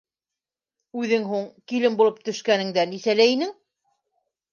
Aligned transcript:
Үҙең 1.01 1.27
һуң, 1.31 1.43
килен 1.71 1.97
булып 1.99 2.17
төшкәнеңдә, 2.29 2.87
нисәлә 2.95 3.29
инең? 3.35 3.53